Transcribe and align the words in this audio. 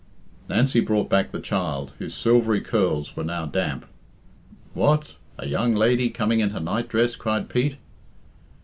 Nancy 0.49 0.79
brought 0.79 1.11
back 1.11 1.29
the 1.29 1.39
child, 1.39 1.93
whose 1.99 2.15
silvery 2.15 2.59
curls 2.59 3.15
were 3.15 3.23
now 3.23 3.45
damp. 3.45 3.85
"What! 4.73 5.13
a 5.37 5.47
young 5.47 5.75
lady 5.75 6.09
coming 6.09 6.39
in 6.39 6.49
her 6.49 6.59
night 6.59 6.87
dress!" 6.87 7.15
cried 7.15 7.49
Pete. 7.49 7.77